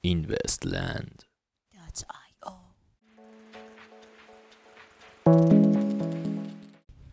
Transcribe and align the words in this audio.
اینوستلند 0.00 1.22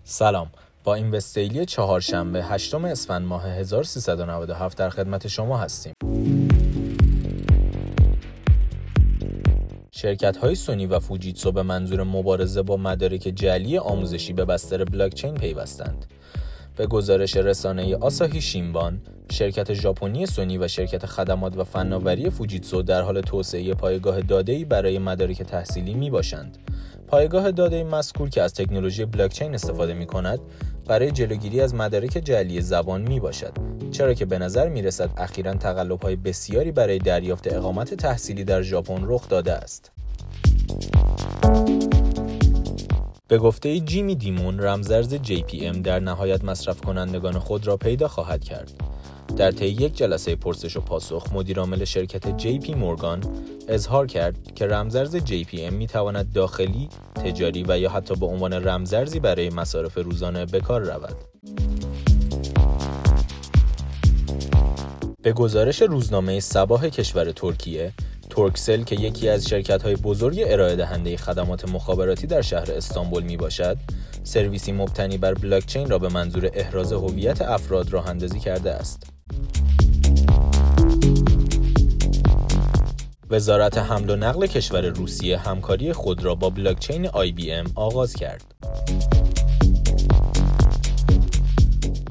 سلام. 0.03 0.51
با 0.83 0.95
این 0.95 1.11
وستیلی 1.11 1.65
چهارشنبه 1.65 2.43
هشتم 2.43 2.85
اسفند 2.85 3.27
ماه 3.27 3.45
1397 3.47 4.77
در 4.77 4.89
خدمت 4.89 5.27
شما 5.27 5.57
هستیم. 5.57 5.93
شرکت 10.07 10.37
های 10.37 10.55
سونی 10.55 10.85
و 10.85 10.99
فوجیتسو 10.99 11.51
به 11.51 11.63
منظور 11.63 12.03
مبارزه 12.03 12.61
با 12.61 12.77
مدارک 12.77 13.31
جلی 13.35 13.77
آموزشی 13.77 14.33
به 14.33 14.45
بستر 14.45 14.83
بلاکچین 14.83 15.33
پیوستند. 15.33 16.05
به 16.75 16.87
گزارش 16.87 17.37
رسانه 17.37 17.95
آساهی 17.95 18.41
شینبان، 18.41 19.01
شرکت 19.31 19.73
ژاپنی 19.73 20.25
سونی 20.25 20.57
و 20.57 20.67
شرکت 20.67 21.05
خدمات 21.05 21.57
و 21.57 21.63
فناوری 21.63 22.29
فوجیتسو 22.29 22.81
در 22.81 23.01
حال 23.01 23.21
توسعه 23.21 23.73
پایگاه 23.73 24.21
داده‌ای 24.21 24.65
برای 24.65 24.99
مدارک 24.99 25.43
تحصیلی 25.43 25.93
می 25.93 26.09
باشند. 26.09 26.57
پایگاه 27.07 27.51
داده 27.51 27.83
مذکور 27.83 28.29
که 28.29 28.41
از 28.41 28.53
تکنولوژی 28.53 29.05
بلاکچین 29.05 29.53
استفاده 29.53 29.93
می 29.93 30.05
کند 30.05 30.39
برای 30.85 31.11
جلوگیری 31.11 31.61
از 31.61 31.75
مدارک 31.75 32.21
جعلی 32.25 32.61
زبان 32.61 33.01
می 33.01 33.19
باشد 33.19 33.53
چرا 33.91 34.13
که 34.13 34.25
به 34.25 34.39
نظر 34.39 34.69
می 34.69 34.81
رسد 34.81 35.09
اخیرا 35.17 35.53
تقلب 35.53 36.01
های 36.01 36.15
بسیاری 36.15 36.71
برای 36.71 36.97
دریافت 36.97 37.53
اقامت 37.53 37.93
تحصیلی 37.93 38.43
در 38.43 38.61
ژاپن 38.61 39.01
رخ 39.05 39.29
داده 39.29 39.53
است 39.53 39.96
به 43.27 43.37
گفته 43.37 43.79
جیمی 43.79 44.15
دیمون 44.15 44.59
رمزرز 44.59 45.15
JPM 45.15 45.77
در 45.77 45.99
نهایت 45.99 46.43
مصرف 46.43 46.81
کنندگان 46.81 47.39
خود 47.39 47.67
را 47.67 47.77
پیدا 47.77 48.07
خواهد 48.07 48.43
کرد 48.43 48.73
در 49.37 49.51
طی 49.51 49.67
یک 49.67 49.97
جلسه 49.97 50.35
پرسش 50.35 50.77
و 50.77 50.81
پاسخ 50.81 51.33
مدیرعامل 51.33 51.85
شرکت 51.85 52.37
JP 52.37 52.73
Morgan 52.73 53.23
اظهار 53.67 54.07
کرد 54.07 54.53
که 54.55 54.67
رمزارز 54.67 55.15
JPM 55.15 55.73
می 55.73 55.87
تواند 55.87 56.33
داخلی، 56.33 56.89
تجاری 57.15 57.65
و 57.67 57.79
یا 57.79 57.89
حتی 57.89 58.15
به 58.15 58.25
عنوان 58.25 58.53
رمزارزی 58.53 59.19
برای 59.19 59.49
مصارف 59.49 59.97
روزانه 59.97 60.45
به 60.45 60.59
کار 60.59 60.81
رود. 60.81 61.15
به 65.21 65.33
گزارش 65.33 65.81
روزنامه 65.81 66.39
صباح 66.39 66.89
کشور 66.89 67.31
ترکیه، 67.31 67.93
Turkcell 68.37 68.83
که 68.83 68.95
یکی 68.95 69.29
از 69.29 69.47
شرکت 69.47 69.83
های 69.83 69.95
بزرگ 69.95 70.43
ارائه 70.45 70.75
دهنده 70.75 71.17
خدمات 71.17 71.69
مخابراتی 71.69 72.27
در 72.27 72.41
شهر 72.41 72.71
استانبول 72.71 73.23
می 73.23 73.37
باشد، 73.37 73.77
سرویسی 74.23 74.71
مبتنی 74.71 75.17
بر 75.17 75.33
بلاکچین 75.33 75.89
را 75.89 75.99
به 75.99 76.09
منظور 76.09 76.49
احراز 76.53 76.93
هویت 76.93 77.41
افراد 77.41 77.93
راه 77.93 78.09
اندازی 78.09 78.39
کرده 78.39 78.71
است. 78.71 79.09
وزارت 83.29 83.77
حمل 83.77 84.09
و 84.09 84.15
نقل 84.15 84.47
کشور 84.47 84.85
روسیه 84.85 85.37
همکاری 85.37 85.93
خود 85.93 86.23
را 86.23 86.35
با 86.35 86.49
بلاکچین 86.49 87.07
IBM 87.07 87.71
آغاز 87.75 88.13
کرد. 88.13 88.56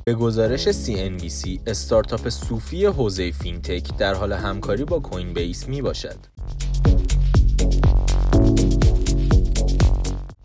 به 0.09 0.15
گزارش 0.15 0.69
CNBC 0.69 1.59
استارتاپ 1.67 2.29
صوفی 2.29 2.85
حوزه 2.85 3.31
فینتک 3.31 3.97
در 3.97 4.15
حال 4.15 4.33
همکاری 4.33 4.85
با 4.85 4.99
کوین 4.99 5.33
بیس 5.33 5.69
می 5.69 5.83
باشد. 5.83 6.17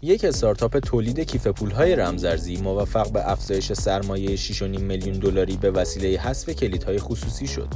یک 0.01 0.25
استارتاپ 0.25 0.79
تولید 0.79 1.19
کیف 1.19 1.47
پولهای 1.47 1.95
رمزارزی 1.95 2.57
موفق 2.57 3.11
به 3.11 3.31
افزایش 3.31 3.73
سرمایه 3.73 4.37
6.5 4.37 4.61
میلیون 4.61 5.19
دلاری 5.19 5.57
به 5.57 5.71
وسیله 5.71 6.19
حذف 6.19 6.49
کلیدهای 6.49 6.99
خصوصی 6.99 7.47
شد. 7.47 7.67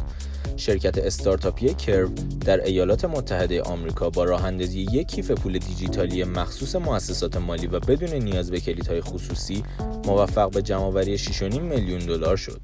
شرکت 0.57 0.97
استارتاپی 0.97 1.73
کرو 1.73 2.09
در 2.45 2.63
ایالات 2.63 3.05
متحده 3.05 3.61
آمریکا 3.61 4.09
با 4.09 4.23
راه 4.23 4.45
اندازی 4.45 4.79
یک 4.81 5.07
کیف 5.07 5.31
پول 5.31 5.57
دیجیتالی 5.57 6.23
مخصوص 6.23 6.75
مؤسسات 6.75 7.37
مالی 7.37 7.67
و 7.67 7.79
بدون 7.79 8.09
نیاز 8.09 8.51
به 8.51 8.59
کلیدهای 8.59 9.01
خصوصی 9.01 9.63
موفق 10.05 10.51
به 10.51 10.61
جمعآوری 10.61 11.17
6.5 11.17 11.41
میلیون 11.41 11.99
دلار 11.99 12.37
شد. 12.37 12.61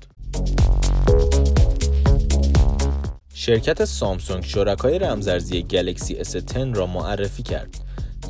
شرکت 3.33 3.85
سامسونگ 3.85 4.43
شرکای 4.43 4.99
رمزارزی 4.99 5.63
گلکسی 5.63 6.23
S10 6.23 6.55
را 6.55 6.87
معرفی 6.87 7.43
کرد. 7.43 7.77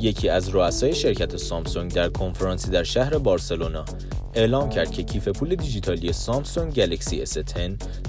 یکی 0.00 0.28
از 0.28 0.48
رؤسای 0.48 0.94
شرکت 0.94 1.36
سامسونگ 1.36 1.92
در 1.92 2.08
کنفرانسی 2.08 2.70
در 2.70 2.82
شهر 2.82 3.18
بارسلونا 3.18 3.84
اعلام 4.34 4.68
کرد 4.68 4.90
که 4.90 5.02
کیف 5.02 5.28
پول 5.28 5.54
دیجیتالی 5.54 6.12
سامسونگ 6.12 6.74
گلکسی 6.74 7.26
S10 7.26 7.58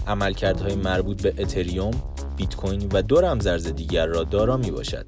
عملکردهای 0.07 0.75
مربوط 0.75 1.21
به 1.21 1.33
اتریوم، 1.37 1.91
بیت 2.37 2.55
کوین 2.55 2.89
و 2.93 3.01
دو 3.01 3.21
رمزارز 3.21 3.67
دیگر 3.67 4.05
را 4.05 4.23
دارا 4.23 4.57
می 4.57 4.71
باشد. 4.71 5.05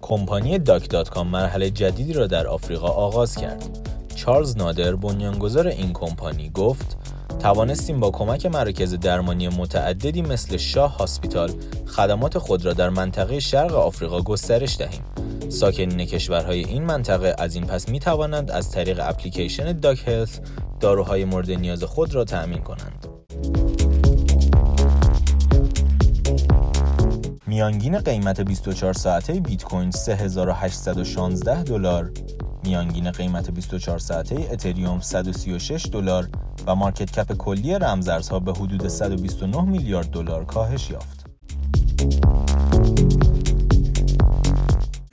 کمپانی 0.00 0.58
Doc.com 0.58 1.28
مرحله 1.28 1.70
جدیدی 1.70 2.12
را 2.12 2.26
در 2.26 2.46
آفریقا 2.46 2.88
آغاز 2.88 3.36
کرد. 3.36 3.88
چارلز 4.14 4.56
نادر 4.56 4.96
بنیانگذار 4.96 5.66
این 5.66 5.92
کمپانی 5.92 6.50
گفت 6.50 6.96
توانستیم 7.38 8.00
با 8.00 8.10
کمک 8.10 8.46
مراکز 8.46 8.94
درمانی 8.94 9.48
متعددی 9.48 10.22
مثل 10.22 10.56
شاه 10.56 10.96
Hospital 10.96 11.50
خدمات 11.86 12.38
خود 12.38 12.64
را 12.64 12.72
در 12.72 12.90
منطقه 12.90 13.40
شرق 13.40 13.74
آفریقا 13.74 14.22
گسترش 14.22 14.78
دهیم. 14.78 15.02
ساکنین 15.48 16.06
کشورهای 16.06 16.64
این 16.64 16.84
منطقه 16.84 17.34
از 17.38 17.54
این 17.54 17.66
پس 17.66 17.88
می 17.88 18.00
توانند 18.00 18.50
از 18.50 18.70
طریق 18.70 19.00
اپلیکیشن 19.02 19.72
Doc 19.72 20.08
Health 20.08 20.40
داروهای 20.80 21.24
مورد 21.24 21.50
نیاز 21.50 21.84
خود 21.84 22.14
را 22.14 22.24
تأمین 22.24 22.62
کنند. 22.62 23.06
میانگین 27.46 27.98
قیمت 27.98 28.40
24 28.40 28.92
ساعته 28.92 29.32
بیت 29.32 29.64
کوین 29.64 29.90
3816 29.90 31.62
دلار 31.62 32.10
میانگین 32.64 33.10
قیمت 33.10 33.50
24 33.50 33.98
ساعته 33.98 34.48
اتریوم 34.52 35.00
136 35.00 35.86
دلار 35.92 36.28
و 36.66 36.74
مارکت 36.74 37.10
کپ 37.10 37.32
کلی 37.32 37.74
رمزارزها 37.74 38.40
به 38.40 38.52
حدود 38.52 38.88
129 38.88 39.62
میلیارد 39.62 40.10
دلار 40.10 40.44
کاهش 40.44 40.90
یافت. 40.90 41.26